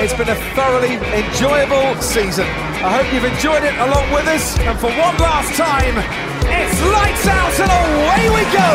[0.00, 2.46] It's been a thoroughly enjoyable season.
[2.86, 4.54] I hope you've enjoyed it along with us.
[4.62, 5.98] And for one last time,
[6.46, 8.70] it's lights out and away we go.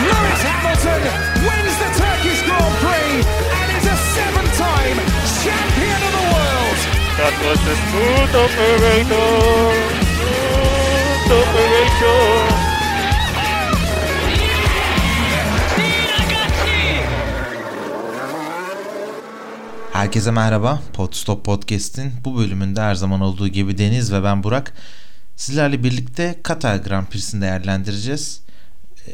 [0.00, 1.04] Lewis Hamilton
[1.44, 4.96] wins the Turkish Grand Prix and is a seven-time
[5.44, 6.78] champion of the world.
[7.20, 9.28] That was a smooth operator.
[11.28, 12.57] Smooth operator.
[19.98, 20.82] Herkese merhaba.
[20.92, 24.72] Podstop Podcast'in bu bölümünde her zaman olduğu gibi Deniz ve ben Burak
[25.36, 28.40] sizlerle birlikte Katar Grand Prix'sini değerlendireceğiz.
[29.06, 29.10] Ee,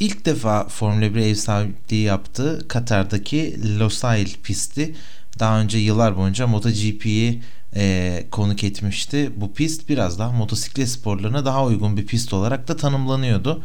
[0.00, 4.94] ilk defa Formula 1 ev sahipliği yaptığı Katar'daki Losail pisti
[5.38, 7.42] daha önce yıllar boyunca MotoGP'yi
[7.76, 9.30] e, konuk etmişti.
[9.36, 13.62] Bu pist biraz daha motosiklet sporlarına daha uygun bir pist olarak da tanımlanıyordu.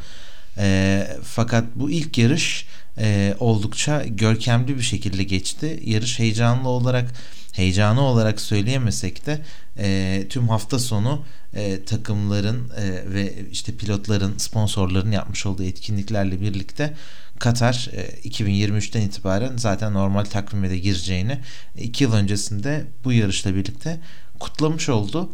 [0.57, 2.65] E, fakat bu ilk yarış
[2.97, 5.79] e, oldukça görkemli bir şekilde geçti.
[5.85, 7.13] Yarış heyecanlı olarak
[7.51, 9.41] heyecanı olarak söyleyemesek de
[9.77, 16.93] e, tüm hafta sonu e, takımların e, ve işte pilotların sponsorların yapmış olduğu etkinliklerle birlikte
[17.39, 21.39] Katar e, 2023'ten itibaren zaten normal takvime de gireceğini
[21.77, 23.99] 2 yıl öncesinde bu yarışla birlikte
[24.39, 25.33] kutlamış oldu.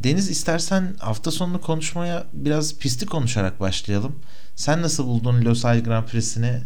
[0.00, 4.18] Deniz istersen hafta sonunu konuşmaya biraz pisti konuşarak başlayalım.
[4.56, 6.60] Sen nasıl buldun Losail Grand Prix'sini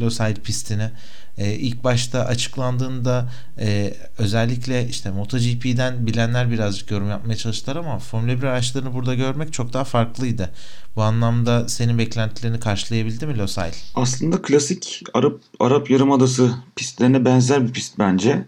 [0.00, 0.90] Losail pistini
[1.38, 8.38] e, ilk başta açıklandığında e, özellikle işte MotoGP'den bilenler birazcık yorum yapmaya çalıştılar ama Formula
[8.38, 10.50] 1 araçlarını burada görmek çok daha farklıydı.
[10.96, 13.72] Bu anlamda senin beklentilerini karşılayabildi mi Losail?
[13.94, 18.44] Aslında klasik Arap Arap Yarımadası pistlerine benzer bir pist bence.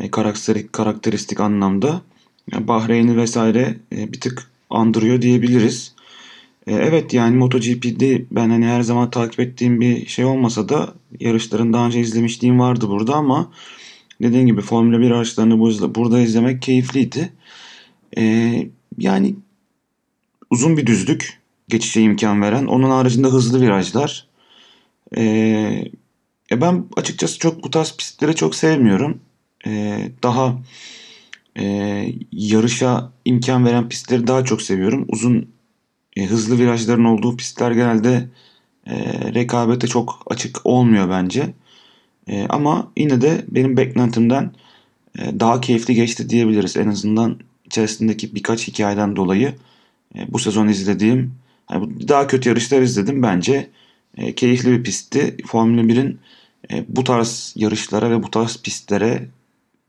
[0.00, 2.00] E, karakteristik karakteristik anlamda.
[2.54, 5.93] Bahreyn'i vesaire e, bir tık andırıyor diyebiliriz.
[6.66, 11.72] E, evet yani MotoGP'de ben hani her zaman takip ettiğim bir şey olmasa da yarışların
[11.72, 13.52] daha önce izlemişliğim vardı burada ama
[14.22, 15.58] dediğim gibi Formula 1 araçlarını
[15.94, 17.32] burada izlemek keyifliydi.
[18.18, 19.34] Ee, yani
[20.50, 22.66] uzun bir düzlük geçişe imkan veren.
[22.66, 24.26] Onun haricinde hızlı virajlar.
[25.16, 25.84] Ee,
[26.50, 29.20] ben açıkçası çok bu tarz pistleri çok sevmiyorum.
[29.66, 30.58] Ee, daha
[31.58, 31.64] e,
[32.32, 35.04] yarışa imkan veren pistleri daha çok seviyorum.
[35.08, 35.53] Uzun
[36.16, 38.28] e, hızlı virajların olduğu pistler genelde
[38.86, 38.94] e,
[39.34, 41.54] rekabete çok açık olmuyor bence.
[42.28, 44.52] E, ama yine de benim beklentimden
[45.18, 46.76] e, daha keyifli geçti diyebiliriz.
[46.76, 49.54] En azından içerisindeki birkaç hikayeden dolayı
[50.14, 51.34] e, bu sezon izlediğim
[51.70, 53.70] yani daha kötü yarışlar izledim bence.
[54.16, 55.36] E, keyifli bir pistti.
[55.46, 56.18] Formula 1'in
[56.72, 59.28] e, bu tarz yarışlara ve bu tarz pistlere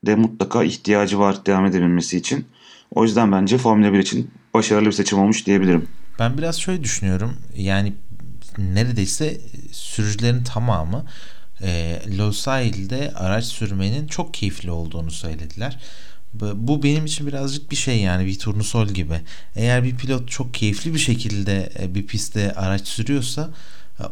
[0.05, 2.45] de mutlaka ihtiyacı var devam edebilmesi için.
[2.91, 5.87] O yüzden bence Formula 1 için başarılı bir seçim olmuş diyebilirim.
[6.19, 7.37] Ben biraz şöyle düşünüyorum.
[7.55, 7.93] Yani
[8.57, 11.05] neredeyse sürücülerin tamamı
[11.61, 15.79] e, Losail'de araç sürmenin çok keyifli olduğunu söylediler.
[16.53, 19.21] Bu benim için birazcık bir şey yani bir turnusol gibi.
[19.55, 23.49] Eğer bir pilot çok keyifli bir şekilde e, bir pistte araç sürüyorsa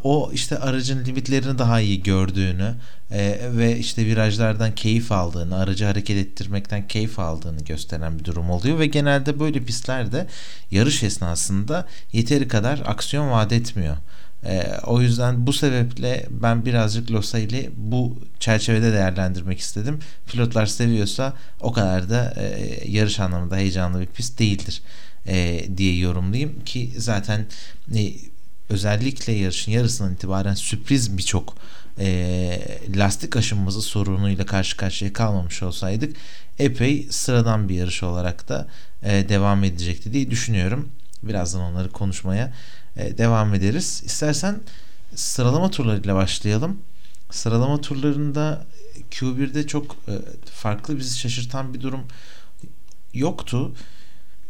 [0.03, 2.75] o işte aracın limitlerini daha iyi gördüğünü
[3.11, 8.79] e, ve işte virajlardan keyif aldığını, aracı hareket ettirmekten keyif aldığını gösteren bir durum oluyor
[8.79, 10.27] ve genelde böyle pistlerde
[10.71, 13.97] yarış esnasında yeteri kadar aksiyon vaat etmiyor.
[14.45, 19.99] E, o yüzden bu sebeple ben birazcık Losail'i bu çerçevede değerlendirmek istedim.
[20.27, 24.81] Pilotlar seviyorsa o kadar da e, yarış anlamında heyecanlı bir pist değildir
[25.27, 27.45] e, diye yorumlayayım ki zaten
[27.95, 28.13] e,
[28.73, 31.55] özellikle yarışın yarısından itibaren sürpriz birçok
[31.99, 32.59] e,
[32.95, 36.15] lastik aşınması sorunuyla karşı karşıya kalmamış olsaydık
[36.59, 38.67] epey sıradan bir yarış olarak da
[39.03, 40.89] e, devam edecekti diye düşünüyorum.
[41.23, 42.53] Birazdan onları konuşmaya
[42.97, 44.01] e, devam ederiz.
[44.05, 44.59] İstersen
[45.15, 46.77] sıralama turlarıyla başlayalım.
[47.31, 48.65] Sıralama turlarında
[49.11, 50.13] Q1'de çok e,
[50.45, 52.01] farklı bizi şaşırtan bir durum
[53.13, 53.71] yoktu.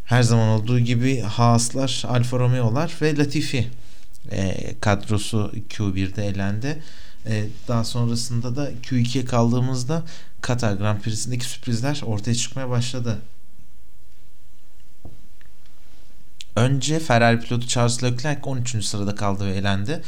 [0.06, 3.68] Her zaman olduğu gibi Haas'lar, Alfa Romeo'lar ve Latifi
[4.32, 6.84] e, kadrosu Q1'de elendi.
[7.26, 10.04] E, daha sonrasında da Q2'ye kaldığımızda
[10.42, 13.22] Katar Grand Prix'sindeki sürprizler ortaya çıkmaya başladı.
[16.56, 18.86] Önce Ferrari pilotu Charles Leclerc 13.
[18.86, 20.02] sırada kaldı ve elendi.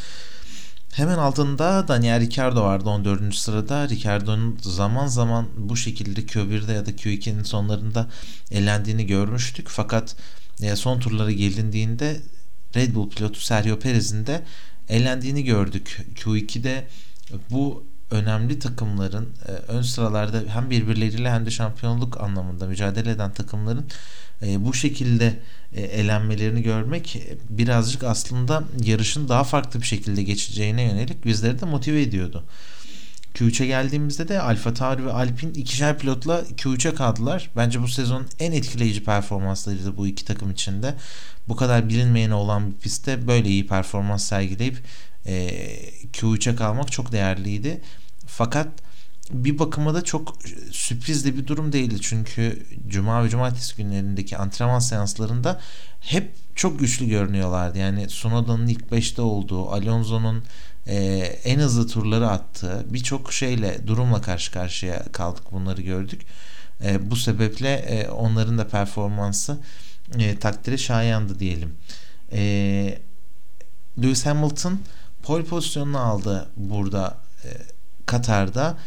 [0.94, 3.36] Hemen altında Daniel Ricciardo vardı 14.
[3.36, 3.90] sırada.
[3.90, 8.08] Ricciardo'nun zaman zaman bu şekilde Q1'de ya da Q2'nin sonlarında
[8.52, 9.68] elendiğini görmüştük.
[9.70, 10.16] Fakat
[10.62, 12.22] e, son turlara gelindiğinde
[12.76, 14.42] Red Bull pilotu Sergio Perez'in de
[14.90, 16.02] elendiğini gördük.
[16.16, 16.88] Q2'de
[17.50, 23.86] bu önemli takımların e, ön sıralarda hem birbirleriyle hem de şampiyonluk anlamında mücadele eden takımların
[24.42, 25.40] e, bu şekilde
[25.74, 32.02] e, elenmelerini görmek birazcık aslında yarışın daha farklı bir şekilde geçeceğine yönelik bizleri de motive
[32.02, 32.44] ediyordu.
[33.36, 37.50] Q3'e geldiğimizde de Alfa Tauri ve Alpine ikişer pilotla Q3'e kaldılar.
[37.56, 40.96] Bence bu sezon en etkileyici performanslarıydı bu iki takım içinde.
[41.48, 44.78] Bu kadar bilinmeyeni olan bir pistte böyle iyi performans sergileyip
[45.26, 45.48] e,
[46.14, 47.82] Q3'e kalmak çok değerliydi.
[48.28, 48.68] Fakat
[49.32, 50.38] bir bakıma da çok
[50.72, 51.96] sürpriz de bir durum değildi.
[52.02, 55.62] Çünkü cuma ve cumartesi günlerindeki antrenman seanslarında
[56.00, 57.78] hep çok güçlü görünüyorlardı.
[57.78, 60.44] Yani Sunoda'nın ilk 5'te olduğu, Alonso'nun
[60.88, 60.96] e,
[61.44, 66.22] en hızlı turları attığı birçok şeyle, durumla karşı karşıya kaldık bunları gördük.
[66.84, 69.58] E, bu sebeple e, onların da performansı
[70.20, 71.74] e, takdire şayandı diyelim.
[72.32, 73.00] E,
[74.04, 74.80] Lewis Hamilton
[75.24, 77.50] pole pozisyonunu aldı burada e,
[78.06, 78.78] Katar'da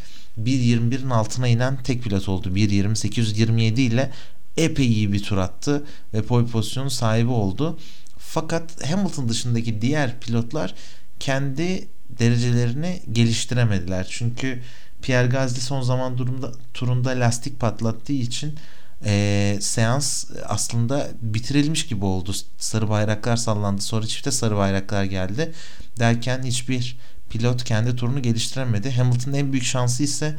[0.43, 2.49] 1.21'in altına inen tek pilot oldu.
[2.49, 4.11] 1.2827 ile
[4.57, 7.79] epey iyi bir tur attı ve pole pozisyonu sahibi oldu.
[8.19, 10.75] Fakat Hamilton dışındaki diğer pilotlar
[11.21, 14.07] kendi derecelerini geliştiremediler.
[14.11, 14.63] Çünkü
[15.03, 18.59] Pierre Gasly son zaman durumda turunda lastik patlattığı için
[19.05, 22.33] e, seans aslında bitirilmiş gibi oldu.
[22.59, 23.83] Sarı bayraklar sallandı.
[23.83, 25.53] Sonra çifte sarı bayraklar geldi.
[25.99, 26.97] Derken hiçbir
[27.31, 28.91] pilot kendi turunu geliştiremedi.
[28.91, 30.37] Hamilton'ın en büyük şansı ise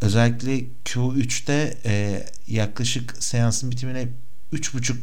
[0.00, 4.08] özellikle Q3'te e, yaklaşık seansın bitimine
[4.52, 4.96] 3,5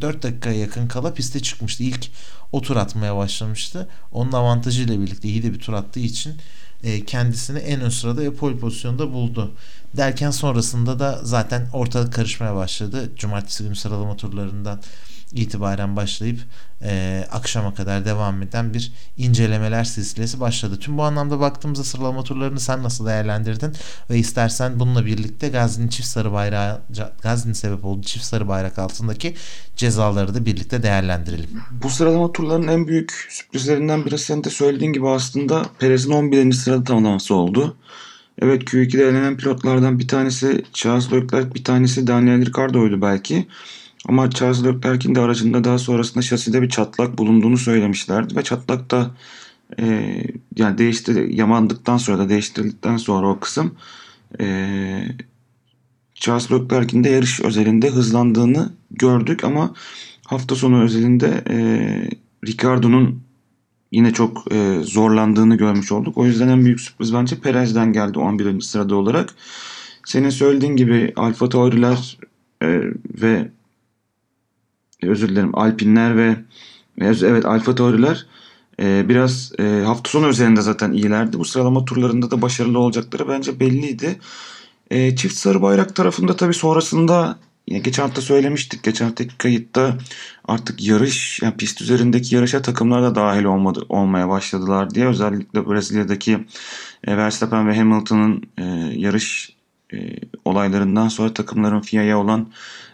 [0.00, 1.82] 4 dakika yakın kala piste çıkmıştı.
[1.82, 2.10] İlk
[2.52, 3.88] o tur atmaya başlamıştı.
[4.12, 6.36] Onun avantajıyla birlikte iyi de bir tur attığı için
[6.84, 9.52] e, kendisini en ön sırada ve pole pozisyonda buldu.
[9.96, 13.10] Derken sonrasında da zaten ortalık karışmaya başladı.
[13.16, 14.80] Cumartesi günü sıralama turlarından
[15.32, 16.38] itibaren başlayıp
[16.82, 20.78] e, akşama kadar devam eden bir incelemeler silsilesi başladı.
[20.80, 23.72] Tüm bu anlamda baktığımızda sıralama turlarını sen nasıl değerlendirdin
[24.10, 26.80] ve istersen bununla birlikte Gazi'nin çift sarı bayrağı
[27.22, 29.34] Gazi'nin sebep olduğu çift sarı bayrak altındaki
[29.76, 31.50] cezaları da birlikte değerlendirelim.
[31.82, 36.52] Bu sıralama turlarının en büyük sürprizlerinden biri senin de söylediğin gibi aslında Perez'in 11.
[36.52, 37.76] sırada tamamlaması oldu.
[38.42, 43.46] Evet Q2'de elenen pilotlardan bir tanesi Charles Leclerc, bir tanesi Daniel Ricciardo'ydu belki.
[44.08, 49.10] Ama Charles Leclerc'in de aracında daha sonrasında şaside bir çatlak bulunduğunu söylemişlerdi ve çatlak da
[49.80, 50.14] e,
[50.56, 53.74] yani değiştir yamandıktan sonra da değiştirildikten sonra o kısım
[54.40, 55.08] e,
[56.14, 59.74] Charles Leclerc'in de yarış özelinde hızlandığını gördük ama
[60.26, 61.58] hafta sonu özelinde e,
[62.46, 63.22] Ricardo'nun
[63.92, 66.18] yine çok e, zorlandığını görmüş olduk.
[66.18, 68.60] O yüzden en büyük sürpriz bence Perez'den geldi 11.
[68.60, 69.34] sırada olarak.
[70.04, 72.18] Senin söylediğin gibi Alfa Tauri'ler
[72.62, 72.80] e,
[73.22, 73.48] ve
[75.02, 76.36] özür dilerim Alpinler ve
[77.00, 78.26] evet Alfa Tauri'ler
[78.80, 81.38] e, biraz e, hafta sonu üzerinde zaten iyilerdi.
[81.38, 84.18] Bu sıralama turlarında da başarılı olacakları bence belliydi.
[84.90, 88.82] E, çift sarı bayrak tarafında tabii sonrasında yani geçen hafta söylemiştik.
[88.82, 89.98] Geçen haftaki kayıtta
[90.44, 95.06] artık yarış, yani pist üzerindeki yarışa takımlar da dahil olmadı, olmaya başladılar diye.
[95.06, 96.38] Özellikle Brezilya'daki
[97.04, 98.64] e, Verstappen ve Hamilton'ın e,
[98.96, 99.57] yarış
[99.92, 99.96] e,
[100.44, 102.48] olaylarından sonra takımların FIA'ya olan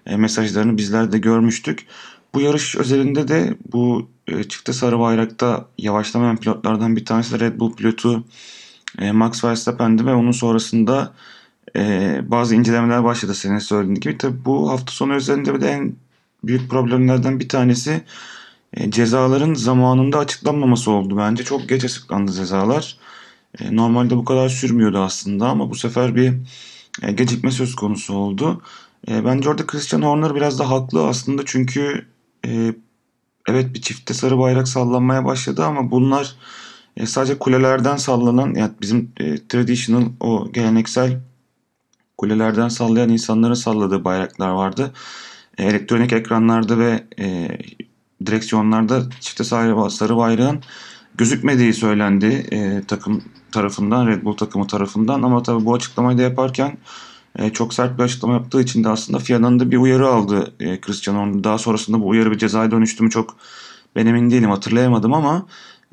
[0.06, 1.86] e, mesajlarını bizler de görmüştük.
[2.34, 7.60] Bu yarış özelinde de bu e, çifte sarı bayrakta yavaşlamayan pilotlardan bir tanesi de Red
[7.60, 8.24] Bull pilotu
[8.98, 11.12] e, Max Verstappen'di ve onun sonrasında
[11.76, 14.18] e, bazı incelemeler başladı senin söylediğin gibi.
[14.18, 15.96] Tabi bu hafta sonu özelinde de en
[16.44, 18.02] büyük problemlerden bir tanesi
[18.74, 21.44] e, cezaların zamanında açıklanmaması oldu bence.
[21.44, 22.98] Çok geç açıklandı cezalar.
[23.60, 26.34] E, normalde bu kadar sürmüyordu aslında ama bu sefer bir
[27.02, 28.62] gecikme söz konusu oldu.
[29.08, 32.06] E, bence orada Christian Horner biraz da haklı aslında çünkü
[32.46, 32.74] e,
[33.48, 36.36] evet bir çifte sarı bayrak sallanmaya başladı ama bunlar
[36.96, 41.20] e, sadece kulelerden sallanan yani bizim e, traditional o geleneksel
[42.18, 44.92] kulelerden sallayan insanların salladığı bayraklar vardı.
[45.58, 47.58] E, elektronik ekranlarda ve e,
[48.26, 50.62] direksiyonlarda çifte sarı, sarı bayrağın
[51.14, 53.22] gözükmediği söylendi e, takım
[53.54, 56.78] tarafından, Red Bull takımı tarafından ama tabii bu açıklamayı da yaparken
[57.38, 60.80] e, çok sert bir açıklama yaptığı için de aslında FIA'dan da bir uyarı aldı e,
[60.80, 61.44] Cristiano.
[61.44, 63.36] Daha sonrasında bu uyarı bir cezaya dönüştü mü çok
[63.96, 65.46] ben emin değilim hatırlayamadım ama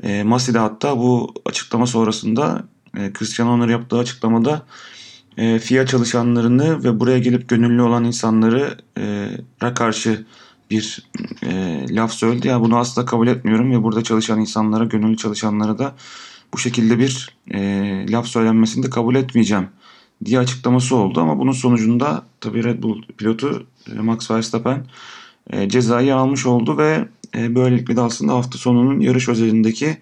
[0.04, 2.64] e, Masi de hatta bu açıklama sonrasında
[2.98, 4.66] e, Cristiano Ronaldo yaptığı açıklamada
[5.38, 10.26] e, FIA çalışanlarını ve buraya gelip gönüllü olan insanları e, karşı
[10.72, 11.08] bir
[11.44, 12.48] e, laf söyledi.
[12.48, 15.96] Ya bunu asla kabul etmiyorum ve burada çalışan insanlara, gönüllü çalışanlara da
[16.54, 17.60] bu şekilde bir e,
[18.12, 19.68] laf söylenmesini de kabul etmeyeceğim
[20.26, 21.22] diye açıklaması oldu.
[21.22, 24.86] Ama bunun sonucunda tabii Red Bull pilotu e, Max Verstappen
[25.50, 29.98] e, cezayı almış oldu ve e, böylelikle de aslında hafta sonunun yarış özelindeki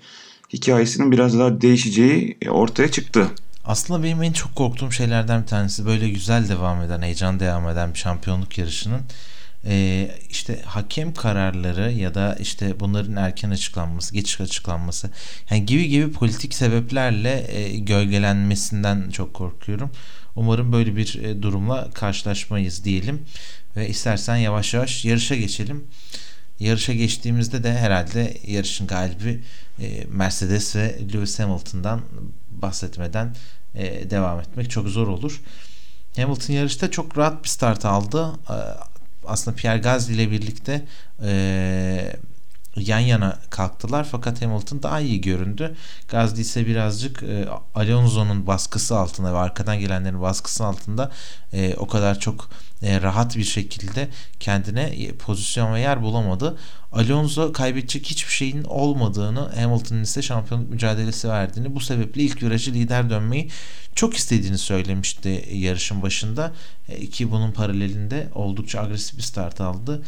[0.53, 3.27] hikayesinin biraz daha değişeceği e, ortaya çıktı.
[3.65, 7.94] Aslında benim en çok korktuğum şeylerden bir tanesi böyle güzel devam eden, heyecan devam eden
[7.94, 9.01] bir şampiyonluk yarışının
[9.66, 15.10] e, işte hakem kararları ya da işte bunların erken açıklanması, geç açıklanması
[15.51, 19.92] yani gibi gibi politik sebeplerle e, gölgelenmesinden çok korkuyorum.
[20.36, 23.22] Umarım böyle bir e, durumla karşılaşmayız diyelim
[23.75, 25.84] ve istersen yavaş yavaş yarışa geçelim.
[26.60, 29.44] Yarışa geçtiğimizde de herhalde yarışın galibi
[29.82, 32.01] e, Mercedes ve Lewis Hamilton'dan
[32.51, 33.36] bahsetmeden
[34.10, 35.42] devam etmek çok zor olur.
[36.16, 38.34] Hamilton yarışta çok rahat bir start aldı.
[39.26, 40.82] Aslında Pierre Gasly ile birlikte
[42.79, 45.75] yan yana kalktılar fakat Hamilton daha iyi göründü.
[46.07, 51.12] Gasly ise birazcık e, Alonso'nun baskısı altında ve arkadan gelenlerin baskısı altında
[51.53, 52.50] e, o kadar çok
[52.81, 54.09] e, rahat bir şekilde
[54.39, 56.57] kendine e, pozisyon ve yer bulamadı.
[56.91, 63.09] Alonso kaybedecek hiçbir şeyin olmadığını, Hamilton'ın ise şampiyonluk mücadelesi verdiğini, bu sebeple ilk virajı lider
[63.09, 63.50] dönmeyi
[63.95, 66.53] çok istediğini söylemişti yarışın başında.
[66.89, 70.01] E, ki bunun paralelinde oldukça agresif bir start aldı.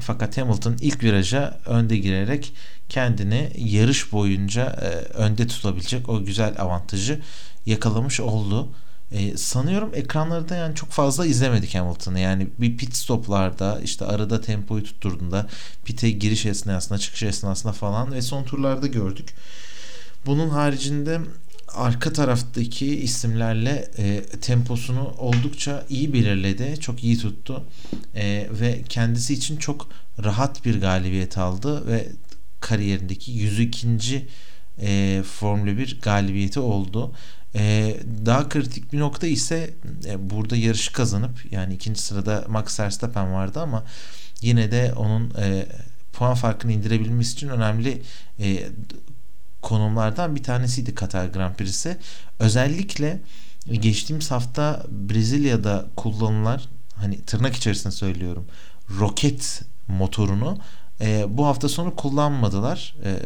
[0.00, 2.52] Fakat Hamilton ilk viraja önde girerek
[2.88, 7.20] kendini yarış boyunca e, önde tutabilecek o güzel avantajı
[7.66, 8.68] yakalamış oldu.
[9.12, 12.20] E, sanıyorum ekranlarda yani çok fazla izlemedik Hamilton'ı.
[12.20, 15.46] Yani bir pit stoplarda işte arada tempoyu tutturduğunda
[15.84, 19.34] pite giriş esnasında çıkış esnasında falan ve son turlarda gördük.
[20.26, 21.20] Bunun haricinde
[21.74, 26.80] arka taraftaki isimlerle e, temposunu oldukça iyi belirledi.
[26.80, 27.64] Çok iyi tuttu.
[28.14, 29.88] E, ve kendisi için çok
[30.24, 32.08] rahat bir galibiyet aldı ve
[32.60, 34.28] kariyerindeki 102.
[34.80, 37.12] E, Formula 1 galibiyeti oldu.
[37.54, 39.74] E, daha kritik bir nokta ise
[40.06, 43.84] e, burada yarışı kazanıp yani ikinci sırada Max Verstappen vardı ama
[44.40, 45.66] yine de onun e,
[46.12, 48.02] puan farkını indirebilmesi için önemli
[48.40, 48.68] e,
[49.62, 51.98] konumlardan bir tanesiydi Katar Grand Prix'si.
[52.38, 53.20] Özellikle
[53.72, 56.60] geçtiğimiz hafta Brezilya'da kullanılan
[56.94, 58.46] hani tırnak içerisinde söylüyorum
[59.00, 60.58] roket motorunu
[61.00, 62.94] e, bu hafta sonu kullanmadılar.
[63.04, 63.16] E,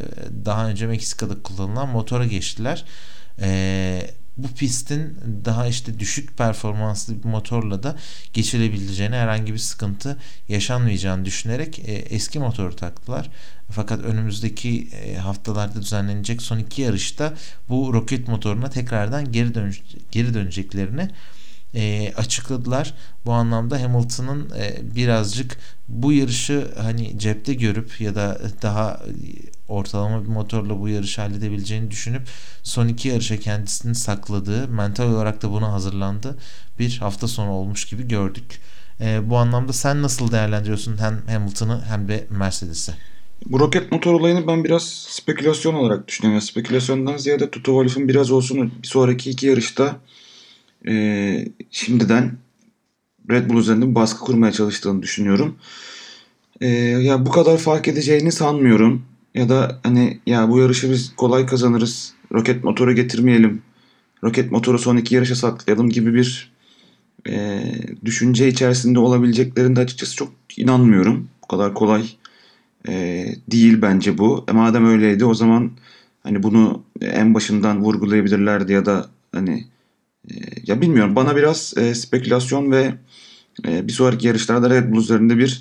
[0.45, 2.85] daha önce Meksika'da kullanılan motora geçtiler.
[3.40, 7.97] E, bu pistin daha işte düşük performanslı bir motorla da
[8.33, 10.16] geçilebileceğini herhangi bir sıkıntı
[10.49, 13.31] yaşanmayacağını düşünerek e, eski motoru taktılar.
[13.71, 17.35] Fakat önümüzdeki e, haftalarda düzenlenecek son iki yarışta
[17.69, 19.75] bu roket motoruna tekrardan geri, dön
[20.12, 21.11] geri döneceklerini
[21.75, 22.95] e, açıkladılar.
[23.26, 29.00] Bu anlamda Hamilton'ın e, birazcık bu yarışı hani cepte görüp ya da daha
[29.68, 32.23] ortalama bir motorla bu yarışı halledebileceğini düşünüp
[32.62, 36.38] son iki yarışa kendisini sakladığı, mental olarak da buna hazırlandı
[36.78, 38.61] bir hafta sonu olmuş gibi gördük.
[39.00, 42.92] E, bu anlamda sen nasıl değerlendiriyorsun hem Hamilton'ı hem de Mercedes'i?
[43.46, 46.42] Bu roket motor olayını ben biraz spekülasyon olarak düşünüyorum.
[46.42, 49.96] Spekülasyondan ziyade Toto Wolff'un biraz olsun bir sonraki iki yarışta
[50.88, 52.38] e, şimdiden
[53.30, 55.56] Red Bull üzerinde baskı kurmaya çalıştığını düşünüyorum.
[56.61, 59.02] E, ya bu kadar fark edeceğini sanmıyorum.
[59.37, 62.14] Ya da hani ya bu yarışı biz kolay kazanırız.
[62.33, 63.62] Roket motoru getirmeyelim.
[64.25, 66.52] Roket motoru son iki yarışa saklayalım gibi bir
[67.28, 67.62] e,
[68.05, 71.28] düşünce içerisinde olabileceklerinde açıkçası çok inanmıyorum.
[71.43, 72.11] Bu kadar kolay
[72.88, 74.45] e, değil bence bu.
[74.49, 75.71] E, madem öyleydi o zaman
[76.23, 79.66] hani bunu en başından vurgulayabilirlerdi ya da hani
[80.31, 80.35] e,
[80.66, 82.95] ya bilmiyorum bana biraz e, spekülasyon ve
[83.69, 85.61] e, bir sonraki yarışlarda Red Bull üzerinde bir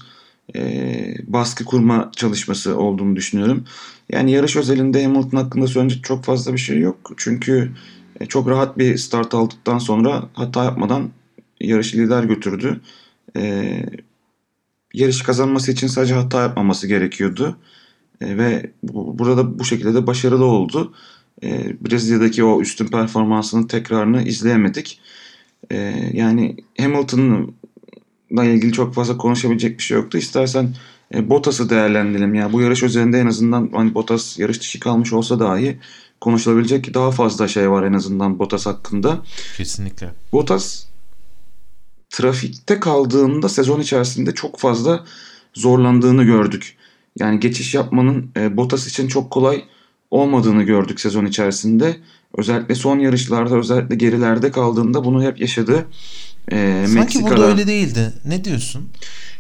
[0.56, 3.66] e, baskı kurma çalışması olduğunu düşünüyorum.
[4.10, 7.12] Yani yarış özelinde Hamilton hakkında söyleyecek çok fazla bir şey yok.
[7.18, 7.72] Çünkü
[8.20, 11.10] e, çok rahat bir start aldıktan sonra hata yapmadan
[11.62, 12.82] yarışı lider götürdü.
[13.38, 13.86] E,
[14.94, 17.58] yarış kazanması için sadece hata yapmaması gerekiyordu.
[18.22, 20.94] E, ve bu, burada bu şekilde de başarılı oldu.
[21.44, 25.00] E, Brezilya'daki o üstün performansının tekrarını izleyemedik.
[25.72, 25.76] E,
[26.14, 27.48] yani Hamilton'la
[28.44, 30.18] ilgili çok fazla konuşabilecek bir şey yoktu.
[30.18, 30.76] İstersen
[31.14, 32.36] e, Bottas'ı değerlendirelim.
[32.36, 35.80] Yani bu yarış üzerinde en azından hani Bottas yarış dışı kalmış olsa dahi
[36.22, 39.22] konuşulabilecek daha fazla şey var en azından Bottas hakkında.
[39.58, 40.12] Kesinlikle.
[40.32, 40.86] Bottas
[42.10, 45.06] trafikte kaldığında sezon içerisinde çok fazla
[45.54, 46.78] zorlandığını gördük.
[47.20, 49.64] Yani geçiş yapmanın e, Bottas için çok kolay
[50.12, 51.98] olmadığını gördük sezon içerisinde.
[52.38, 55.86] Özellikle son yarışlarda özellikle gerilerde kaldığında bunu hep yaşadı.
[56.52, 57.30] E, Sanki Meksika'da...
[57.30, 58.14] burada öyle değildi.
[58.26, 58.90] Ne diyorsun?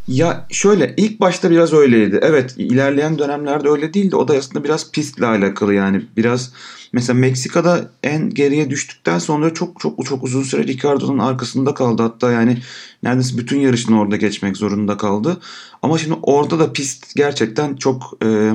[0.07, 2.19] Ya şöyle ilk başta biraz öyleydi.
[2.21, 4.15] Evet ilerleyen dönemlerde öyle değildi.
[4.15, 6.01] O da aslında biraz pistle alakalı yani.
[6.17, 6.53] Biraz
[6.93, 12.01] mesela Meksika'da en geriye düştükten sonra çok çok çok uzun süre Ricardo'nun arkasında kaldı.
[12.01, 12.57] Hatta yani
[13.03, 15.37] neredeyse bütün yarışını orada geçmek zorunda kaldı.
[15.81, 18.51] Ama şimdi orada da pist gerçekten çok e,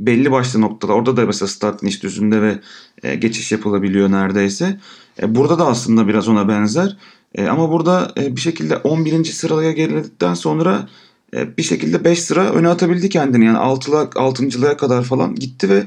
[0.00, 2.58] belli başlı noktada orada da mesela start iniş düzünde ve
[3.02, 4.80] e, geçiş yapılabiliyor neredeyse.
[5.22, 6.96] E, burada da aslında biraz ona benzer.
[7.34, 9.24] E, ama burada e, bir şekilde 11.
[9.24, 10.88] sıraya geldikten sonra
[11.36, 13.44] e, bir şekilde 5 sıra öne atabildi kendini.
[13.44, 15.84] Yani 6'la 6.lığa kadar falan gitti ve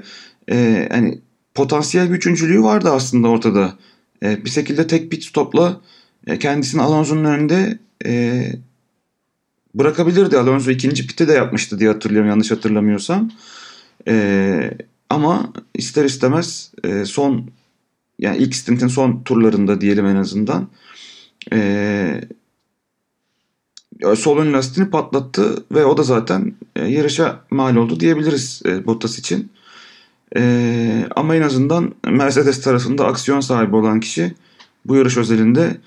[0.52, 1.20] e, hani
[1.56, 3.78] potansiyel bir üçüncülüğü vardı aslında ortada.
[4.24, 5.82] E, bir şekilde tek pit stopla
[6.28, 8.44] e, kendisini Alonso'nun önünde e,
[9.76, 10.38] bırakabilirdi.
[10.38, 13.32] Alonso ikinci piti de yapmıştı diye hatırlıyorum yanlış hatırlamıyorsam.
[14.08, 14.78] E,
[15.10, 17.50] ama ister istemez e, son
[18.20, 20.68] yani ilk stintin son turlarında diyelim en azından
[21.54, 22.22] e,
[24.16, 29.20] sol ön lastiğini patlattı ve o da zaten e, yarışa mal oldu diyebiliriz e, Bottas
[29.20, 29.52] için.
[30.38, 34.34] E, ama en azından Mercedes tarafında aksiyon sahibi olan kişi
[34.86, 35.78] bu yarış özelinde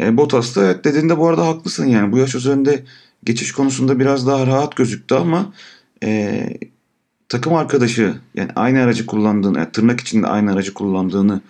[0.00, 2.84] e, Bottas'ta evet dediğinde bu arada haklısın yani bu yarış özelinde
[3.24, 5.52] geçiş konusunda biraz daha rahat gözüktü ama
[6.02, 6.48] e,
[7.28, 11.40] takım arkadaşı yani aynı aracı kullandığını yani tırnak içinde aynı aracı kullandığını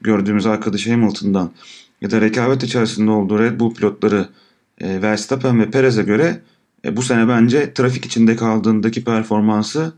[0.00, 1.50] gördüğümüz arkadaşı Hamilton'dan
[2.00, 4.28] ya da rekabet içerisinde olduğu Red Bull pilotları
[4.80, 6.42] e, Verstappen ve Perez'e göre
[6.84, 9.92] e, bu sene bence trafik içinde kaldığındaki performansı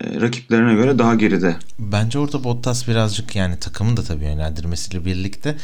[0.00, 1.56] e, rakiplerine göre daha geride.
[1.78, 5.56] Bence orada Bottas birazcık yani takımın da tabii yönlendirmesiyle birlikte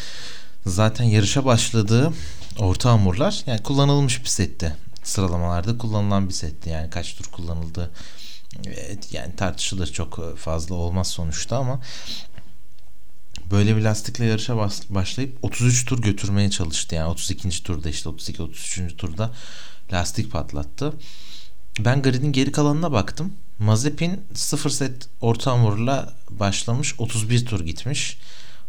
[0.66, 2.12] zaten yarışa başladığı
[2.58, 4.76] orta hamurlar yani kullanılmış bir setti.
[5.02, 6.70] Sıralamalarda kullanılan bir setti.
[6.70, 7.90] Yani kaç tur kullanıldı
[9.12, 11.80] yani tartışılır çok fazla olmaz sonuçta ama
[13.50, 14.56] böyle bir lastikle yarışa
[14.90, 16.94] başlayıp 33 tur götürmeye çalıştı.
[16.94, 17.62] Yani 32.
[17.62, 18.96] turda işte 32 33.
[18.98, 19.30] turda
[19.92, 20.92] lastik patlattı.
[21.80, 23.32] Ben gridin geri kalanına baktım.
[23.58, 28.18] Mazepin 0 set orta hamurla başlamış 31 tur gitmiş.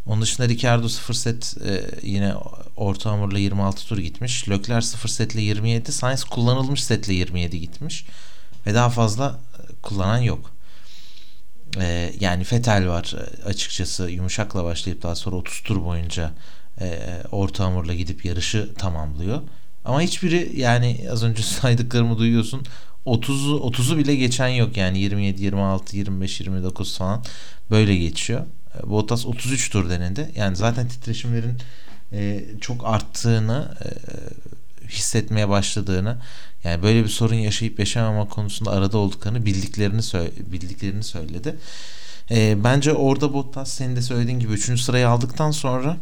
[0.05, 2.33] Onun dışında Ricardo 0 set e, yine
[2.75, 4.50] orta hamurla 26 tur gitmiş.
[4.50, 5.91] Lökler 0 setle 27.
[5.91, 8.05] Sainz kullanılmış setle 27 gitmiş.
[8.65, 10.51] Ve daha fazla e, kullanan yok.
[11.77, 16.31] E, yani Fetel var e, açıkçası yumuşakla başlayıp daha sonra 30 tur boyunca
[16.81, 16.99] e,
[17.31, 19.41] orta hamurla gidip yarışı tamamlıyor.
[19.85, 22.63] Ama hiçbiri yani az önce saydıklarımı duyuyorsun
[23.05, 27.23] 30'u 30'u bile geçen yok yani 27, 26, 25, 29 falan
[27.71, 28.41] böyle geçiyor.
[28.79, 30.31] E, Bottas 33 tur denedi.
[30.35, 31.57] Yani zaten titreşimlerin
[32.13, 33.89] e, çok arttığını e,
[34.89, 36.17] hissetmeye başladığını
[36.63, 40.02] yani böyle bir sorun yaşayıp yaşamama konusunda arada olduklarını bildiklerini
[40.52, 41.56] bildiklerini söyledi.
[42.32, 44.82] E, bence orada Bottas senin de söylediğin gibi 3.
[44.82, 45.97] sırayı aldıktan sonra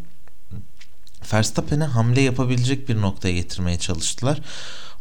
[1.33, 4.41] Verstappen'e hamle yapabilecek bir noktaya getirmeye çalıştılar.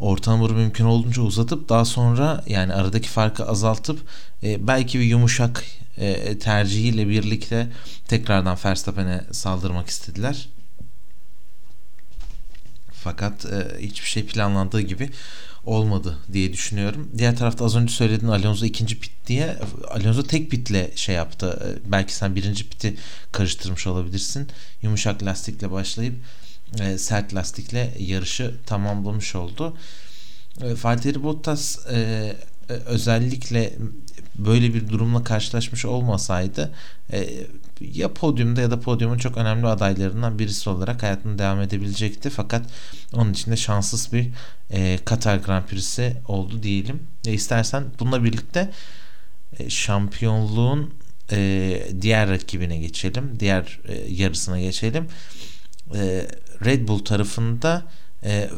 [0.01, 4.01] Orta hamuru mümkün olduğunca uzatıp daha sonra yani aradaki farkı azaltıp
[4.43, 5.65] e, belki bir yumuşak
[5.97, 7.69] e, tercihiyle birlikte
[8.09, 10.49] tekrardan Verstappen'e saldırmak istediler.
[13.07, 15.11] Fakat e, hiçbir şey planlandığı gibi
[15.65, 17.11] olmadı diye düşünüyorum.
[17.19, 19.57] Diğer tarafta az önce söylediğin Alonso ikinci pit diye
[19.91, 21.77] Alonso tek pitle şey yaptı.
[21.87, 22.97] E, belki sen birinci piti
[23.33, 24.49] karıştırmış olabilirsin.
[24.83, 26.15] Yumuşak lastikle başlayıp
[26.81, 29.77] e, sert lastikle yarışı tamamlamış oldu.
[30.63, 31.99] E, Valtteri Bottas e,
[32.69, 33.73] e özellikle
[34.39, 36.75] böyle bir durumla karşılaşmış olmasaydı
[37.13, 37.29] e,
[37.81, 42.31] ya podyumda ya da podyumun çok önemli adaylarından birisi olarak hayatını devam edebilecekti.
[42.31, 42.67] Fakat
[43.13, 44.31] onun için de şanssız bir
[44.71, 47.03] e, Katar Grand Prix'si oldu diyelim.
[47.27, 48.71] E, istersen bununla birlikte
[49.59, 50.95] e, şampiyonluğun
[51.33, 53.37] e, diğer rakibine geçelim.
[53.41, 55.07] Diğer e, yarısına geçelim.
[55.95, 56.27] E,
[56.65, 57.83] Red Bull tarafında
[58.25, 58.51] e,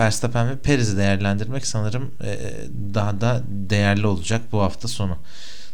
[0.00, 2.38] Verstappen ve Perez'i değerlendirmek sanırım e,
[2.94, 5.18] daha da değerli olacak bu hafta sonu.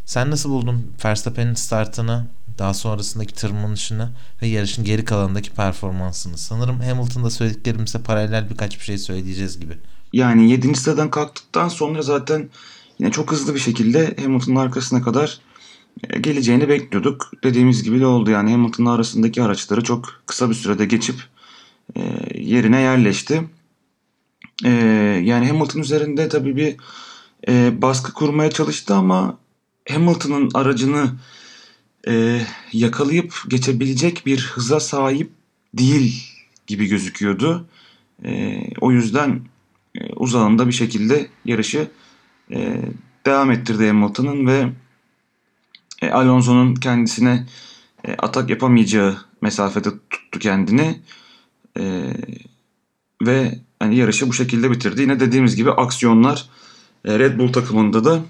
[0.04, 2.26] Sen nasıl buldun Verstappen'in startını,
[2.58, 4.10] daha sonrasındaki tırmanışını
[4.42, 6.38] ve yarışın geri kalanındaki performansını?
[6.38, 9.78] Sanırım Hamilton'da söylediklerimize paralel birkaç bir şey söyleyeceğiz gibi.
[10.12, 10.74] Yani 7.
[10.74, 12.48] sıradan kalktıktan sonra zaten
[12.98, 15.40] yine çok hızlı bir şekilde Hamilton'ın arkasına kadar
[16.10, 17.30] e, geleceğini bekliyorduk.
[17.44, 21.16] Dediğimiz gibi de oldu yani Hamilton'ın arasındaki araçları çok kısa bir sürede geçip
[21.96, 22.00] e,
[22.34, 23.42] yerine yerleşti.
[24.64, 24.70] E,
[25.24, 26.76] yani Hamilton üzerinde tabii bir
[27.82, 29.38] baskı kurmaya çalıştı ama
[29.88, 31.10] Hamilton'ın aracını
[32.08, 32.40] e,
[32.72, 35.30] yakalayıp geçebilecek bir hıza sahip
[35.74, 36.24] değil
[36.66, 37.68] gibi gözüküyordu.
[38.24, 39.40] E, o yüzden
[39.94, 41.88] e, uzağında bir şekilde yarışı
[42.50, 42.82] e,
[43.26, 44.68] devam ettirdi Hamilton'ın ve
[46.02, 47.46] e, Alonso'nun kendisine
[48.04, 51.00] e, atak yapamayacağı mesafede tuttu kendini.
[51.78, 52.12] E,
[53.22, 55.02] ve hani yarışı bu şekilde bitirdi.
[55.02, 56.48] Yine dediğimiz gibi aksiyonlar
[57.04, 58.22] e, Red Bull takımında da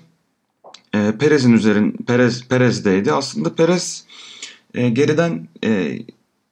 [0.99, 3.13] e, Perez'in üzerin Perez Perez'deydi.
[3.13, 4.05] Aslında Perez
[4.75, 5.99] e, geriden e,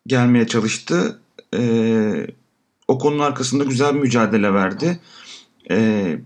[0.06, 1.20] gelmeye çalıştı.
[1.54, 2.26] E,
[2.88, 4.98] o konunun arkasında güzel bir mücadele verdi.
[5.70, 6.18] E,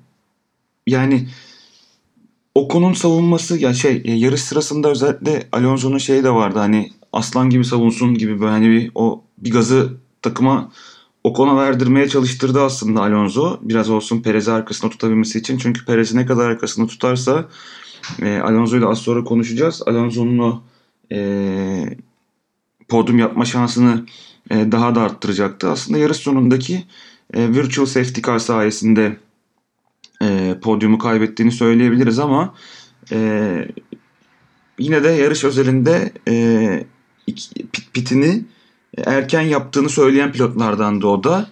[0.87, 1.29] yani
[2.55, 7.65] Ocon'un savunması ya şey e, yarış sırasında özellikle Alonso'nun şeyi de vardı hani aslan gibi
[7.65, 10.73] savunsun gibi böyle hani bir o bir gazı takıma
[11.25, 13.59] Ocon'a verdirmeye çalıştırdı aslında Alonso.
[13.63, 15.59] Biraz olsun Perez'i arkasında tutabilmesi için.
[15.59, 17.49] Çünkü Perez'i ne kadar arkasında tutarsa
[18.23, 19.83] e, Alonso'yu da az sonra konuşacağız.
[19.87, 20.63] Alonso'nun o
[21.13, 21.99] e,
[22.89, 24.07] podyum yapma şansını
[24.51, 25.71] e, daha da arttıracaktı.
[25.71, 26.85] Aslında yarış sonundaki
[27.35, 29.17] e, virtual safety car sayesinde
[30.23, 32.55] e, podyumu kaybettiğini söyleyebiliriz ama
[33.13, 33.69] e,
[34.79, 36.85] yine de yarış özelinde e,
[37.27, 38.45] pit, pitini
[38.97, 41.49] erken yaptığını söyleyen pilotlardan da o da.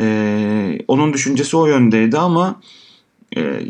[0.00, 2.60] E, onun düşüncesi o yöndeydi ama
[3.36, 3.60] e,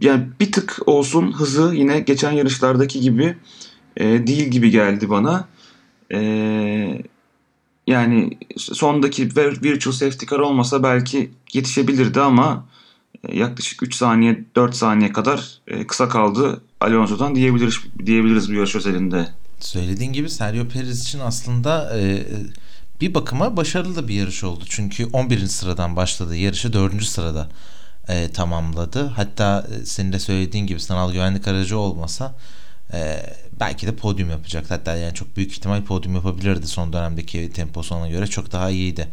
[0.00, 3.36] yani bir tık olsun hızı yine geçen yarışlardaki gibi
[3.96, 5.48] e, değil gibi geldi bana.
[6.12, 6.20] E,
[7.86, 12.66] yani sondaki virtual safety car olmasa belki yetişebilirdi ama
[13.28, 18.76] e, yaklaşık 3 saniye 4 saniye kadar e, kısa kaldı Alonso'dan diyebiliriz diyebiliriz bu yarış
[18.76, 19.28] özelinde.
[19.60, 22.26] Söylediğin gibi Sergio Perez için aslında e,
[23.00, 24.64] bir bakıma başarılı da bir yarış oldu.
[24.68, 25.46] Çünkü 11.
[25.46, 26.36] sıradan başladı.
[26.36, 27.02] Yarışı 4.
[27.02, 27.48] sırada
[28.10, 29.06] e, tamamladı.
[29.06, 32.34] Hatta e, senin de söylediğin gibi sanal güvenlik aracı olmasa
[32.92, 33.22] e,
[33.60, 34.74] belki de podyum yapacaktı.
[34.74, 38.26] Hatta yani çok büyük ihtimal podyum yapabilirdi son dönemdeki temposuna göre.
[38.26, 39.08] Çok daha iyiydi.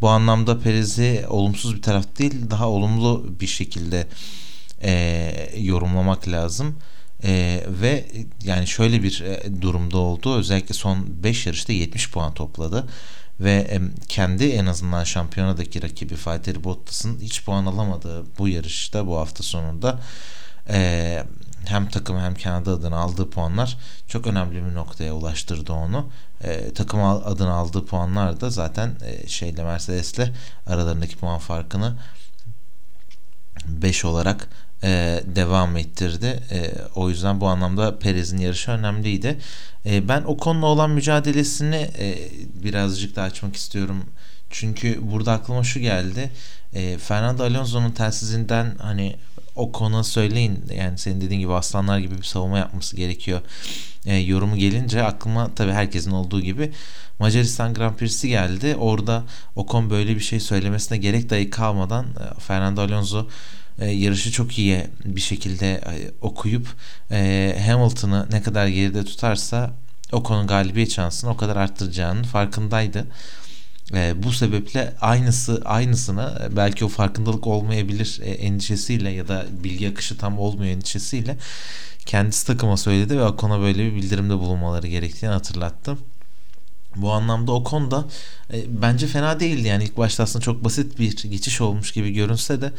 [0.00, 4.06] Bu anlamda Perez'i olumsuz bir taraf değil daha olumlu bir şekilde
[4.82, 6.76] e, yorumlamak lazım.
[7.24, 8.04] Ee, ve
[8.44, 10.36] yani şöyle bir e, durumda oldu.
[10.36, 12.86] Özellikle son 5 yarışta 70 puan topladı.
[13.42, 19.42] Ve kendi en azından şampiyonadaki rakibi Valtteri Bottas'ın hiç puan alamadığı bu yarışta bu hafta
[19.42, 20.00] sonunda
[20.68, 21.24] e,
[21.64, 23.78] hem takım hem kendi adına aldığı puanlar
[24.08, 26.10] çok önemli bir noktaya ulaştırdı onu.
[26.44, 30.32] E, takım adına aldığı puanlar da zaten e, şeyle Mercedes'le
[30.66, 31.96] aralarındaki puan farkını
[33.66, 34.48] 5 olarak
[34.84, 36.40] e, devam ettirdi.
[36.50, 39.38] E, o yüzden bu anlamda Perez'in yarışı önemliydi.
[39.86, 42.18] E, ben o konuda olan mücadelesini e,
[42.62, 44.04] birazcık da açmak istiyorum.
[44.50, 46.30] Çünkü burada aklıma şu geldi.
[46.74, 49.16] E, Fernando Alonso'nun telsizinden hani
[49.56, 53.40] o konu söyleyin yani senin dediğin gibi aslanlar gibi bir savunma yapması gerekiyor
[54.06, 56.72] e, yorumu gelince aklıma tabii herkesin olduğu gibi
[57.18, 58.76] Macaristan Grand Prix'si geldi.
[58.76, 59.24] Orada
[59.56, 63.28] Ocon böyle bir şey söylemesine gerek dahi kalmadan e, Fernando Alonso
[63.82, 66.66] e, yarışı çok iyi bir şekilde e, okuyup
[67.10, 69.70] e, Hamilton'ı ne kadar geride tutarsa
[70.12, 73.06] Ocon'un galibiyet şansını o kadar arttıracağının farkındaydı.
[73.94, 80.18] E, bu sebeple aynısı aynısını belki o farkındalık olmayabilir e, endişesiyle ya da bilgi akışı
[80.18, 81.36] tam olmuyor endişesiyle
[82.06, 85.98] kendisi takıma söyledi ve Ocon'a böyle bir bildirimde bulunmaları gerektiğini hatırlattım.
[86.96, 88.04] Bu anlamda o konuda
[88.52, 89.68] e, bence fena değildi.
[89.68, 92.72] Yani ilk başta aslında çok basit bir geçiş olmuş gibi görünse de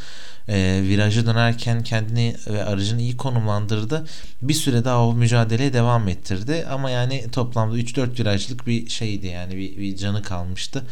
[0.47, 4.06] e, virajı dönerken kendini ve aracını iyi konumlandırdı.
[4.41, 6.65] Bir süre daha o mücadeleye devam ettirdi.
[6.69, 10.86] Ama yani toplamda 3-4 virajlık bir şeydi yani bir, bir canı kalmıştı.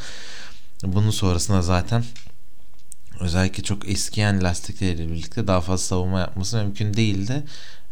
[0.83, 2.03] Bunun sonrasında zaten
[3.19, 7.43] özellikle çok eskiyen lastikleriyle birlikte daha fazla savunma yapması mümkün değildi.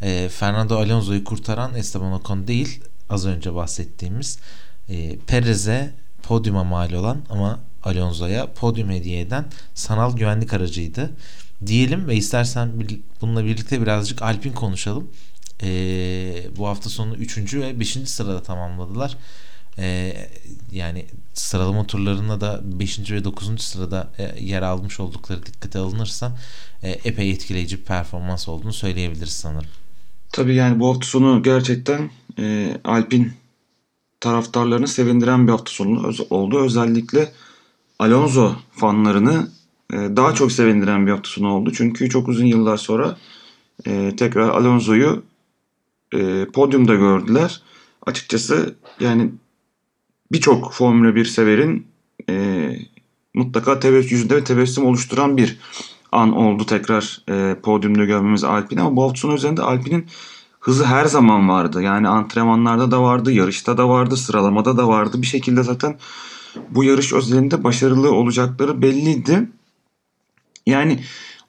[0.02, 4.40] E, Fernando Alonso'yu kurtaran Esteban Ocon değil az önce bahsettiğimiz
[4.90, 5.92] e, Perez'e
[6.24, 11.12] podyuma mal olan ama Alonso'ya podyum hediye eden sanal güvenlik aracıydı.
[11.66, 12.72] Diyelim ve istersen
[13.22, 15.10] bununla birlikte birazcık Alpin konuşalım.
[15.64, 15.70] E,
[16.58, 17.54] bu hafta sonu 3.
[17.54, 17.98] ve 5.
[18.06, 19.18] sırada tamamladılar.
[19.78, 20.16] E,
[20.72, 23.12] yani sıralama turlarında da 5.
[23.12, 23.62] ve 9.
[23.62, 26.38] sırada e, yer almış oldukları dikkate alınırsa
[26.84, 29.70] e, epey etkileyici bir performans olduğunu söyleyebiliriz sanırım.
[30.32, 33.34] Tabii yani bu hafta sonu gerçekten e, Alpin
[34.20, 36.60] taraftarlarını sevindiren bir hafta sonu oldu.
[36.60, 37.34] Özellikle
[38.00, 39.48] Alonso fanlarını
[39.94, 41.72] e, daha çok sevindiren bir hafta sonu oldu.
[41.74, 43.18] Çünkü çok uzun yıllar sonra
[43.86, 45.24] e, tekrar Alonso'yu
[46.14, 47.62] e, podyumda gördüler.
[48.06, 49.32] Açıkçası yani
[50.32, 51.88] birçok Formula 1 severin
[53.34, 55.58] mutlaka tebessüm, yüzünde tebessüm oluşturan bir
[56.12, 60.06] an oldu tekrar e, podyumda görmemiz Alpine ama bu hafta sonu üzerinde Alpine'in
[60.60, 61.82] hızı her zaman vardı.
[61.82, 65.22] Yani antrenmanlarda da vardı, yarışta da vardı, sıralamada da vardı.
[65.22, 65.98] Bir şekilde zaten
[66.70, 69.50] bu yarış özelinde başarılı olacakları belliydi.
[70.66, 71.04] Yani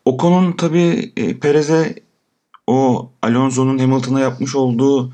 [0.05, 2.03] Ocon'un tabii e, Perez'e
[2.67, 5.13] o Alonso'nun Hamilton'a yapmış olduğu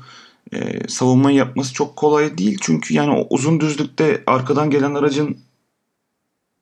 [0.53, 2.57] e, savunmayı yapması çok kolay değil.
[2.61, 5.37] Çünkü yani o uzun düzlükte arkadan gelen aracın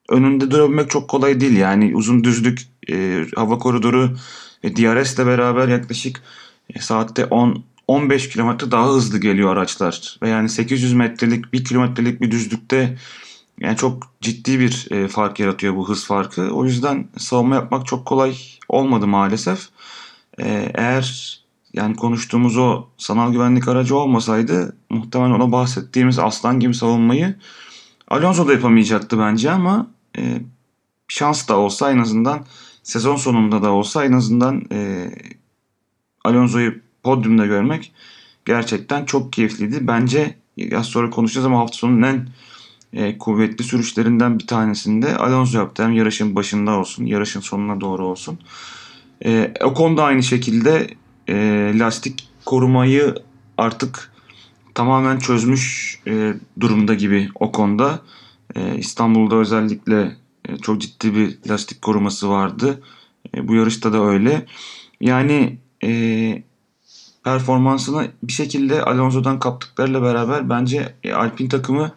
[0.09, 1.57] önünde durabilmek çok kolay değil.
[1.57, 4.17] Yani uzun düzlük e, hava koridoru
[4.63, 6.21] ve DRS ile beraber yaklaşık
[6.69, 10.17] e, saatte 10 15 kilometre daha hızlı geliyor araçlar.
[10.21, 12.97] Ve yani 800 metrelik 1 kilometrelik bir düzlükte
[13.59, 16.49] yani çok ciddi bir e, fark yaratıyor bu hız farkı.
[16.53, 18.37] O yüzden savunma yapmak çok kolay
[18.69, 19.69] olmadı maalesef.
[20.39, 21.39] E, eğer
[21.73, 27.35] yani konuştuğumuz o sanal güvenlik aracı olmasaydı muhtemelen ona bahsettiğimiz aslan gibi savunmayı
[28.07, 30.41] Alonso da yapamayacaktı bence ama e,
[31.07, 32.45] şans da olsa en azından
[32.83, 35.11] sezon sonunda da olsa en azından e,
[36.25, 37.91] Alonso'yu podyumda görmek
[38.45, 39.87] gerçekten çok keyifliydi.
[39.87, 40.35] Bence
[40.75, 42.27] az sonra konuşacağız ama hafta sonunun en
[42.93, 45.83] e, kuvvetli sürüşlerinden bir tanesinde Alonso yaptı.
[45.83, 48.39] Hem yarışın başında olsun, yarışın sonuna doğru olsun.
[49.25, 50.87] E, Ocon da aynı şekilde
[51.29, 51.35] e,
[51.79, 53.15] lastik korumayı
[53.57, 54.11] artık
[54.73, 58.01] tamamen çözmüş e, durumda gibi Ocon'da.
[58.55, 60.15] E, İstanbul'da özellikle
[60.49, 62.83] e, çok ciddi bir lastik koruması vardı.
[63.35, 64.45] E, bu yarışta da öyle.
[65.01, 66.43] Yani e,
[67.23, 71.91] performansını bir şekilde Alonso'dan kaptıklarıyla beraber bence e, Alpine takımı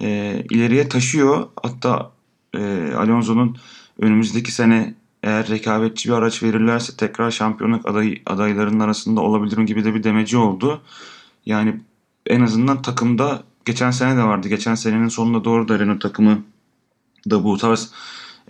[0.00, 1.48] e, ileriye taşıyor.
[1.62, 2.10] Hatta
[2.54, 3.56] e, Alonso'nun
[3.98, 9.94] önümüzdeki sene eğer rekabetçi bir araç verirlerse tekrar şampiyonluk aday, adaylarının arasında olabilirim gibi de
[9.94, 10.80] bir demeci oldu.
[11.46, 11.80] Yani
[12.26, 14.48] en azından takımda geçen sene de vardı.
[14.48, 16.42] Geçen senenin sonunda doğru da Renault takımı
[17.30, 17.92] da bu tarz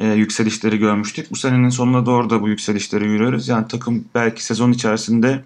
[0.01, 1.31] e, yükselişleri görmüştük.
[1.31, 3.49] Bu senenin sonuna doğru da bu yükselişleri görüyoruz.
[3.49, 5.45] Yani takım belki sezon içerisinde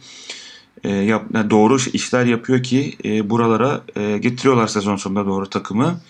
[0.84, 6.00] e, yap, doğru işler yapıyor ki e, buralara e, getiriyorlar sezon sonunda doğru takımı.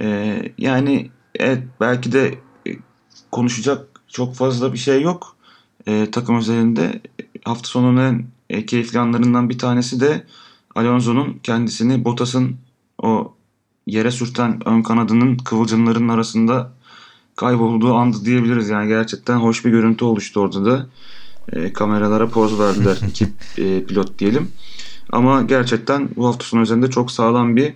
[0.00, 2.34] E, yani evet belki de
[2.68, 2.70] e,
[3.32, 5.36] konuşacak çok fazla bir şey yok
[5.86, 7.00] e, takım üzerinde.
[7.44, 10.26] Hafta sonunun en e, keyifli anlarından bir tanesi de
[10.74, 12.56] Alonso'nun kendisini Bottas'ın
[13.02, 13.34] o
[13.86, 16.79] yere sürten ön kanadının kıvılcımlarının arasında
[17.40, 18.68] kaybolduğu andı diyebiliriz.
[18.68, 20.86] Yani gerçekten hoş bir görüntü oluştu orada da.
[21.52, 23.24] E, kameralara poz verdiler iki
[23.58, 24.48] e, pilot diyelim.
[25.12, 27.74] Ama gerçekten bu hafta sonu üzerinde çok sağlam bir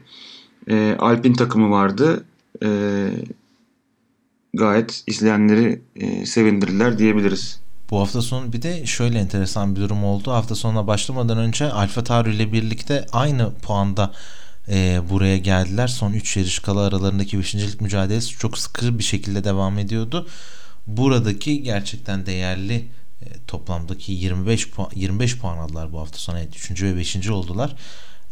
[0.68, 2.24] e, Alpin takımı vardı.
[2.62, 2.68] E,
[4.54, 7.60] gayet izleyenleri e, sevindirdiler diyebiliriz.
[7.90, 10.32] Bu hafta sonu bir de şöyle enteresan bir durum oldu.
[10.32, 14.12] Hafta sonuna başlamadan önce Alfa Tauri ile birlikte aynı puanda
[14.68, 15.86] e, buraya geldiler.
[15.86, 17.54] Son 3 yarış kala aralarındaki 5.
[17.80, 20.28] mücadelesi çok sıkı bir şekilde devam ediyordu.
[20.86, 22.88] Buradaki gerçekten değerli
[23.22, 26.38] e, toplamdaki 25 puan 25 puan aldılar bu hafta sonu.
[26.38, 26.82] Evet, 3.
[26.82, 27.28] ve 5.
[27.28, 27.76] oldular.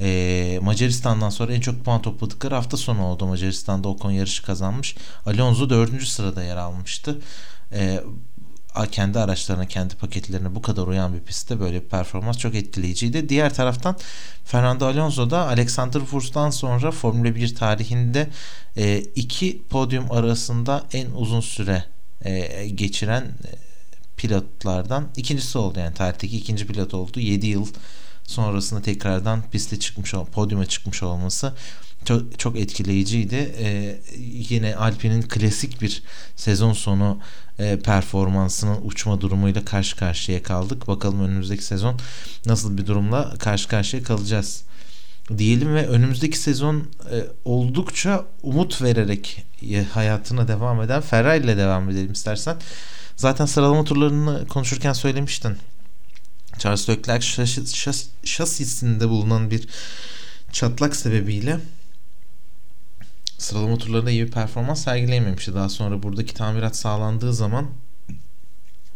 [0.01, 3.27] E, Macaristan'dan sonra en çok puan topladıkları hafta sonu oldu.
[3.27, 4.97] Macaristan'da Ocon yarışı kazanmış.
[5.27, 6.03] Alonso 4.
[6.03, 7.19] sırada yer almıştı.
[7.73, 8.01] E,
[8.91, 13.29] kendi araçlarına, kendi paketlerine bu kadar uyan bir pistte böyle bir performans çok etkileyiciydi.
[13.29, 13.97] Diğer taraftan
[14.45, 18.29] Fernando Alonso da Alexander Wurst'tan sonra Formula 1 tarihinde
[18.77, 21.85] e, iki podyum arasında en uzun süre
[22.25, 23.51] e, geçiren e,
[24.17, 25.79] pilotlardan ikincisi oldu.
[25.79, 27.21] Yani tarihteki ikinci pilot oldu.
[27.21, 27.67] 7 yıl
[28.25, 31.55] sonrasında tekrardan piste çıkmış, podyuma çıkmış olması
[32.05, 33.55] çok, çok etkileyiciydi.
[33.59, 34.01] Ee,
[34.51, 36.03] yine Alpine'in klasik bir
[36.37, 37.19] sezon sonu
[37.59, 40.89] e, performansının uçma durumuyla karşı karşıya kaldık.
[40.89, 42.01] Bakalım önümüzdeki sezon
[42.47, 44.65] nasıl bir durumla karşı karşıya kalacağız
[45.39, 51.91] diyelim ve önümüzdeki sezon e, oldukça umut vererek e, hayatına devam eden Ferrari ile devam
[51.91, 52.57] edelim istersen.
[53.17, 55.57] Zaten sıralama turlarını konuşurken söylemiştin.
[56.59, 59.69] Charles Leclerc şas, şas, şasisinde bulunan bir
[60.53, 61.61] çatlak sebebiyle
[63.43, 65.55] sıralama turlarında iyi bir performans sergileyememişti.
[65.55, 67.67] Daha sonra buradaki tamirat sağlandığı zaman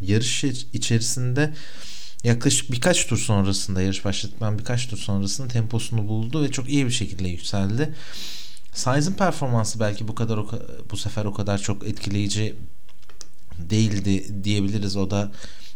[0.00, 1.54] yarış içerisinde
[2.24, 6.90] yaklaşık birkaç tur sonrasında yarış başladıktan birkaç tur sonrasında temposunu buldu ve çok iyi bir
[6.90, 7.94] şekilde yükseldi.
[8.72, 10.40] Sainz'in performansı belki bu kadar
[10.90, 12.54] bu sefer o kadar çok etkileyici
[13.58, 14.96] değildi diyebiliriz.
[14.96, 15.32] O da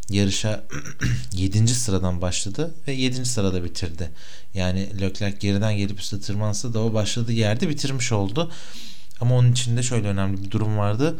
[0.08, 0.64] yarışa
[1.32, 1.68] 7.
[1.68, 3.24] sıradan başladı ve 7.
[3.24, 4.10] sırada bitirdi.
[4.54, 8.52] Yani Leclerc geriden gelip üstte tırmansa da o başladığı yerde bitirmiş oldu.
[9.20, 11.18] Ama onun içinde şöyle önemli bir durum vardı.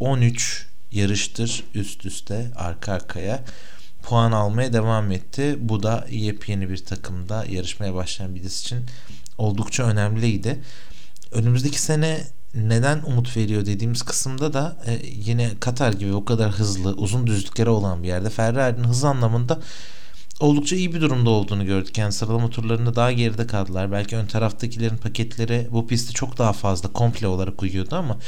[0.00, 3.44] 13 yarıştır üst üste arka arkaya
[4.02, 5.56] puan almaya devam etti.
[5.60, 8.86] Bu da yepyeni bir takımda yarışmaya başlayan birisi için
[9.38, 10.62] oldukça önemliydi.
[11.32, 16.92] Önümüzdeki sene neden umut veriyor dediğimiz kısımda da e, yine Katar gibi o kadar hızlı
[16.92, 19.58] uzun düzlükleri olan bir yerde Ferrari'nin hız anlamında
[20.40, 21.98] oldukça iyi bir durumda olduğunu gördük.
[21.98, 23.92] Yani sıralama turlarında daha geride kaldılar.
[23.92, 28.18] Belki ön taraftakilerin paketleri bu pisti çok daha fazla komple olarak uyuyordu ama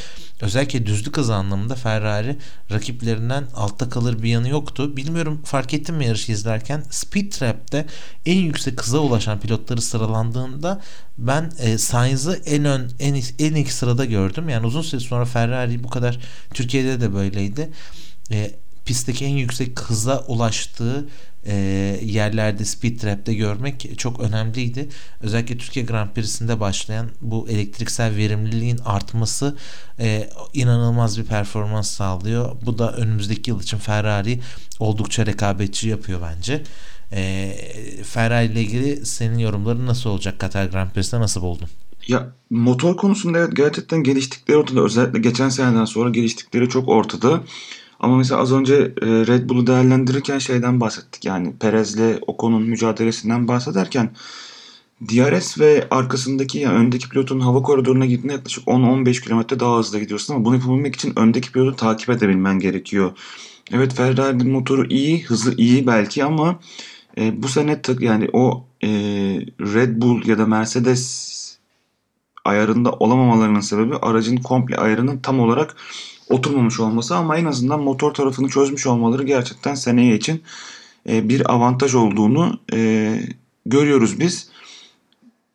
[0.40, 2.36] özellikle düzlük hızı anlamında Ferrari
[2.70, 4.96] rakiplerinden altta kalır bir yanı yoktu.
[4.96, 7.86] Bilmiyorum fark ettim mi yarışı izlerken Speed Trap'te
[8.26, 10.80] en yüksek hıza ulaşan pilotları sıralandığında
[11.18, 14.48] ben e, Sainz'ı en ön en, en ilk sırada gördüm.
[14.48, 16.18] Yani uzun süre sonra Ferrari bu kadar
[16.54, 17.70] Türkiye'de de böyleydi.
[18.30, 18.50] E,
[18.84, 21.06] pistteki en yüksek hıza ulaştığı
[21.46, 21.54] e,
[22.02, 24.88] yerlerde speed trap'te görmek çok önemliydi.
[25.20, 29.56] Özellikle Türkiye Grand Prix'sinde başlayan bu elektriksel verimliliğin artması
[30.00, 32.56] e, inanılmaz bir performans sağlıyor.
[32.66, 34.40] Bu da önümüzdeki yıl için Ferrari
[34.78, 36.62] oldukça rekabetçi yapıyor bence.
[37.12, 37.52] E,
[38.04, 40.38] Ferrari ile ilgili senin yorumların nasıl olacak?
[40.38, 41.68] Katar Grand Prix'sinde nasıl buldun?
[42.08, 44.80] Ya motor konusunda evet gerçekten geliştikleri ortada.
[44.80, 47.40] Özellikle geçen seneden sonra geliştikleri çok ortada.
[48.04, 51.24] Ama mesela az önce e, Red Bull'u değerlendirirken şeyden bahsettik.
[51.24, 54.10] Yani Perez'le Ocon'un mücadelesinden bahsederken
[55.00, 60.34] DRS ve arkasındaki yani öndeki pilotun hava koridoruna gittiğinde yaklaşık 10-15 km daha hızlı gidiyorsun
[60.34, 63.12] ama bunu yapabilmek için öndeki pilotu takip edebilmen gerekiyor.
[63.72, 66.60] Evet Ferrari'nin motoru iyi, hızı iyi belki ama
[67.18, 68.88] e, bu sene yani o e,
[69.60, 71.34] Red Bull ya da Mercedes
[72.44, 75.76] ayarında olamamalarının sebebi aracın komple ayarının tam olarak
[76.30, 80.42] oturmamış olması ama en azından motor tarafını çözmüş olmaları gerçekten seneye için
[81.08, 83.20] e, bir avantaj olduğunu e,
[83.66, 84.48] görüyoruz biz.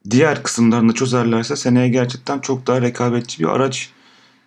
[0.09, 3.89] Diğer kısımlarını çözerlerse seneye gerçekten çok daha rekabetçi bir araç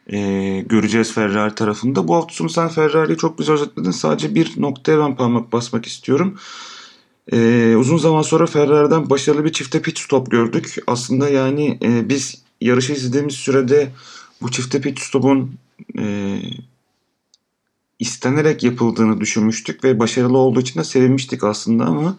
[0.06, 0.18] e,
[0.60, 2.08] göreceğiz Ferrari tarafında.
[2.08, 3.90] Bu hafta sonu sen Ferrari'yi çok güzel özetledin.
[3.90, 6.38] Sadece bir noktaya ben parmak basmak istiyorum.
[7.32, 10.76] Ee, uzun zaman sonra Ferrari'den başarılı bir çifte pit stop gördük.
[10.86, 13.92] Aslında yani e, biz yarışı izlediğimiz sürede
[14.42, 15.54] bu çifte pit stop'un
[15.98, 16.38] e,
[17.98, 22.16] istenerek yapıldığını düşünmüştük ve başarılı olduğu için de sevinmiştik aslında ama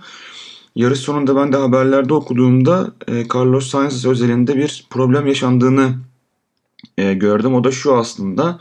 [0.76, 5.96] yarış sonunda ben de haberlerde okuduğumda e, Carlos Sainz özelinde bir problem yaşandığını
[6.98, 7.54] e, gördüm.
[7.54, 8.60] O da şu aslında.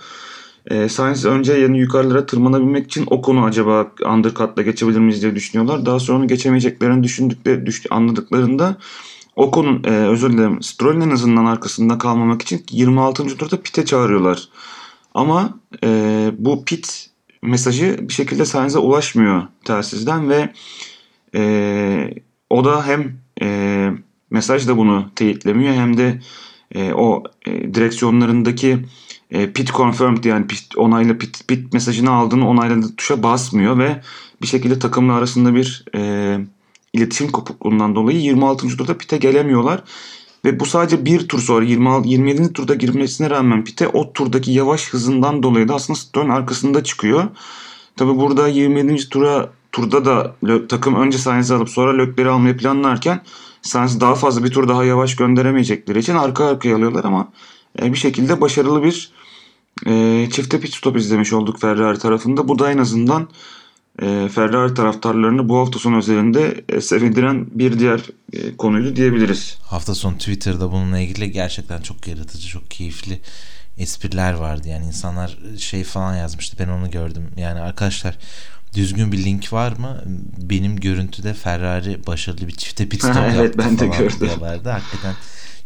[0.66, 5.86] E, Sainz önce yani yukarılara tırmanabilmek için o konu acaba undercut'la geçebilir miyiz diye düşünüyorlar.
[5.86, 8.76] Daha sonra onu geçemeyeceklerini düşündükleri, düş, anladıklarında
[9.36, 13.36] Ocon'un e, özür dilerim Stroll'ün en azından arkasında kalmamak için 26.
[13.36, 14.48] turda pite çağırıyorlar.
[15.14, 17.10] Ama e, bu pit
[17.42, 20.52] mesajı bir şekilde Sainz'e ulaşmıyor telsizden ve
[21.34, 22.14] e,
[22.50, 23.90] o da hem e,
[24.30, 26.20] mesaj da bunu teyitlemiyor hem de
[26.74, 28.78] e, o e, direksiyonlarındaki
[29.30, 34.00] e, pit confirmed yani pit onayla pit, pit mesajını aldığını onayladığı tuşa basmıyor ve
[34.42, 36.38] bir şekilde takımla arasında bir e,
[36.92, 38.76] iletişim kopukluğundan dolayı 26.
[38.76, 39.82] turda pite gelemiyorlar.
[40.44, 42.52] Ve bu sadece bir tur sonra 26, 27.
[42.52, 47.24] turda girmesine rağmen pite o turdaki yavaş hızından dolayı da aslında Stroll'ün arkasında çıkıyor.
[47.96, 49.08] Tabi burada 27.
[49.08, 50.34] tura turda da
[50.68, 53.22] takım önce Sainz'i alıp sonra Lökler'i almayı planlarken
[53.62, 57.28] Sainz daha fazla bir tur daha yavaş gönderemeyecekleri için arka arkaya alıyorlar ama
[57.82, 59.12] e, bir şekilde başarılı bir
[59.86, 62.48] e, çifte pit stop izlemiş olduk Ferrari tarafında.
[62.48, 63.28] Bu da en azından
[64.02, 68.00] e, Ferrari taraftarlarını bu hafta sonu özelinde e, sevindiren bir diğer
[68.32, 69.58] e, konuydu diyebiliriz.
[69.62, 73.20] Hafta sonu Twitter'da bununla ilgili gerçekten çok yaratıcı, çok keyifli
[73.78, 74.68] espriler vardı.
[74.68, 76.56] Yani insanlar şey falan yazmıştı.
[76.58, 77.28] Ben onu gördüm.
[77.36, 78.18] Yani arkadaşlar
[78.74, 80.02] düzgün bir link var mı?
[80.42, 84.20] Benim görüntüde Ferrari başarılı bir çifte pit stop evet, yaptı ben de gördüm.
[84.20, 84.70] diyorlardı.
[84.70, 85.14] Hakikaten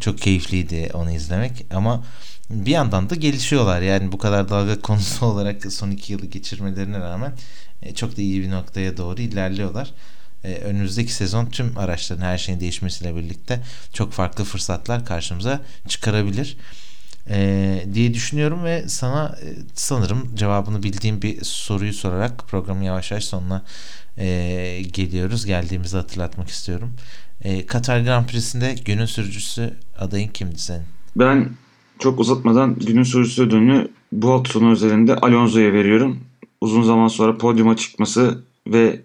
[0.01, 2.05] çok keyifliydi onu izlemek ama
[2.51, 3.83] bir yandan da gelişiyorlar.
[3.83, 7.33] Yani bu kadar dalga konusu olarak son iki yılı geçirmelerine rağmen
[7.83, 9.93] e, çok da iyi bir noktaya doğru ilerliyorlar.
[10.45, 13.61] E, önümüzdeki sezon tüm araçların her şeyin değişmesiyle birlikte
[13.93, 16.57] çok farklı fırsatlar karşımıza çıkarabilir
[17.31, 19.39] e, diye düşünüyorum ve sana
[19.75, 23.65] sanırım cevabını bildiğim bir soruyu sorarak programı yavaş yavaş sonuna
[24.93, 25.47] geliyoruz.
[25.47, 26.93] Geldiğimizi hatırlatmak istiyorum.
[27.67, 30.85] Katar Grand Prix'sinde günün sürücüsü adayın kimdi senin?
[31.17, 31.51] Ben
[31.99, 36.19] çok uzatmadan günün sürücüsü ödülünü bu hafta sonu üzerinde Alonso'ya veriyorum.
[36.61, 39.03] Uzun zaman sonra podyuma çıkması ve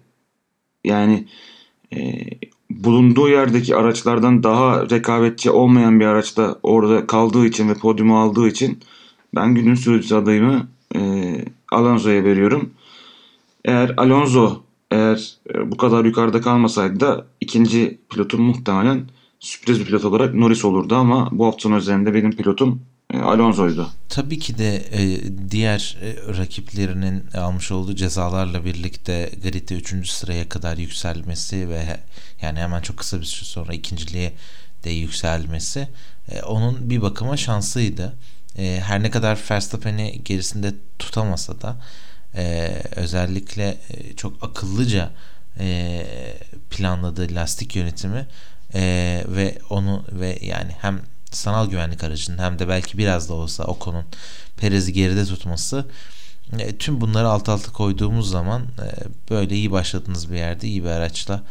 [0.84, 1.26] yani
[1.94, 2.24] e,
[2.70, 8.78] bulunduğu yerdeki araçlardan daha rekabetçi olmayan bir araçta orada kaldığı için ve podyumu aldığı için
[9.34, 11.00] ben günün sürücüsü adayımı e,
[11.72, 12.70] Alonso'ya veriyorum.
[13.64, 19.02] Eğer Alonso eğer e, bu kadar yukarıda kalmasaydı da ikinci pilotum muhtemelen
[19.42, 22.82] sürpriz bir pilot olarak Norris olurdu ama bu hafta sonu üzerinde benim pilotum
[23.14, 23.90] e, Alonso'ydu.
[24.08, 30.10] Tabii ki de e, diğer e, rakiplerinin almış olduğu cezalarla birlikte gridde 3.
[30.10, 32.00] sıraya kadar yükselmesi ve
[32.42, 34.32] yani hemen çok kısa bir süre sonra ikinciliğe
[34.84, 35.88] de yükselmesi
[36.46, 38.14] onun bir bakıma şansıydı.
[38.56, 41.76] Her ne kadar Verstappen'i gerisinde tutamasa da
[42.96, 43.78] özellikle
[44.16, 45.10] çok akıllıca
[46.70, 48.26] planladığı lastik yönetimi
[48.74, 53.64] e, ve onu ve yani hem sanal güvenlik aracının hem de belki biraz da olsa
[53.64, 54.04] Ocon'un
[54.56, 55.86] Perez'i geride tutması
[56.58, 58.86] e, tüm bunları alt alta koyduğumuz zaman e,
[59.30, 61.42] böyle iyi başladığınız bir yerde iyi bir araçla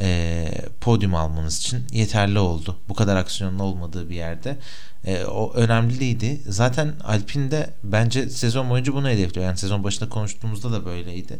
[0.00, 0.48] e,
[0.80, 2.76] podyum almanız için yeterli oldu.
[2.88, 4.58] Bu kadar aksiyonlu olmadığı bir yerde
[5.04, 6.40] e, o önemliydi.
[6.46, 9.46] Zaten Alpine de bence sezon boyunca bunu hedefliyor.
[9.46, 11.38] Yani sezon başında konuştuğumuzda da böyleydi.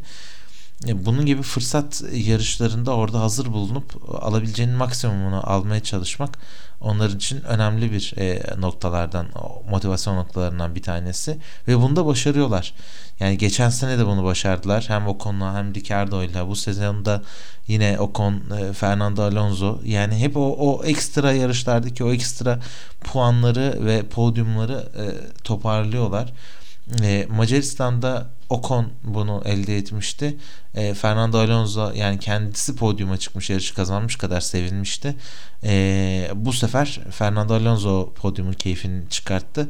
[0.87, 6.39] Bunun gibi fırsat yarışlarında orada hazır bulunup alabileceğinin maksimumunu almaya çalışmak
[6.81, 9.27] onlar için önemli bir e, noktalardan
[9.71, 12.75] motivasyon noktalarından bir tanesi ve bunu da başarıyorlar.
[13.21, 14.85] Yani geçen sene de bunu başardılar.
[14.89, 17.23] Hem Ocon'la hem Ricardo'yla bu sezonda
[17.69, 22.61] yine Ocon, e, Fernando Alonso yani hep o, o ekstra yarışlardaki o ekstra
[23.01, 25.05] puanları ve podyumları e,
[25.45, 26.33] toparlıyorlar.
[27.03, 30.37] E, Macaristan'da Ocon bunu elde etmişti.
[30.75, 35.17] E, Fernando Alonso yani kendisi podyuma çıkmış yarışı kazanmış kadar sevinmişti.
[35.65, 39.69] E, bu sefer Fernando Alonso podyumun keyfini çıkarttı.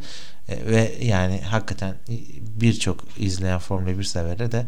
[0.49, 1.95] E, ve yani hakikaten
[2.61, 4.67] birçok izleyen Formula 1 severe de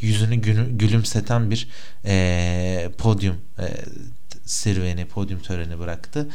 [0.00, 0.36] yüzünü
[0.78, 1.68] gülümseten bir
[2.04, 3.66] e, podyum e,
[4.44, 6.28] serüveni, podyum töreni bıraktı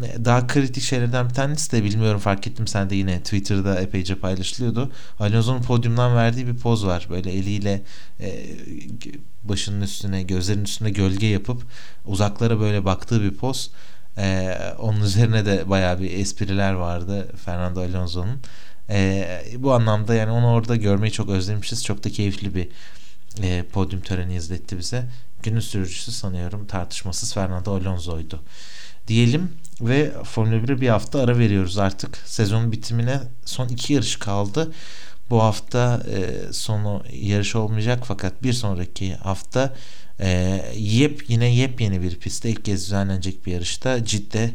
[0.00, 4.92] daha kritik şeylerden bir tanesi de bilmiyorum fark ettim sen de yine Twitter'da epeyce paylaşılıyordu.
[5.20, 7.06] Alonso'nun podyumdan verdiği bir poz var.
[7.10, 7.82] Böyle eliyle
[8.20, 8.46] e,
[9.44, 11.62] başının üstüne gözlerinin üstüne gölge yapıp
[12.06, 13.70] uzaklara böyle baktığı bir poz.
[14.18, 18.40] E, onun üzerine de bayağı bir espriler vardı Fernando Alonso'nun.
[18.90, 19.26] E,
[19.56, 21.84] bu anlamda yani onu orada görmeyi çok özlemişiz.
[21.84, 22.68] Çok da keyifli bir
[23.42, 25.04] e, podyum töreni izletti bize.
[25.42, 28.42] Günün sürücüsü sanıyorum tartışmasız Fernando Alonso'ydu
[29.08, 32.16] diyelim ve Formula 1'e bir hafta ara veriyoruz artık.
[32.24, 34.72] Sezonun bitimine son iki yarış kaldı.
[35.30, 39.74] Bu hafta e, sonu yarış olmayacak fakat bir sonraki hafta
[40.20, 44.50] e, yep yine yepyeni bir pistte ilk kez düzenlenecek bir yarışta Cidde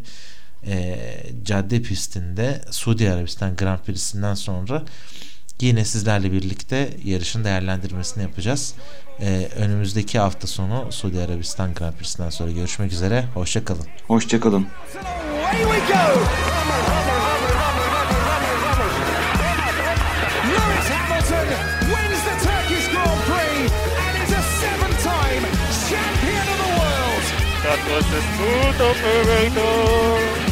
[0.67, 0.97] e,
[1.43, 4.83] cadde pistinde Suudi Arabistan Grand Prix'sinden sonra
[5.61, 8.73] yine sizlerle birlikte yarışın değerlendirmesini yapacağız.
[9.21, 13.25] Ee, önümüzdeki hafta sonu Suudi Arabistan Grand Prix'sinden sonra görüşmek üzere.
[13.33, 13.87] Hoşçakalın.
[14.07, 14.67] Hoşçakalın.
[27.63, 30.43] That was the smooth operator.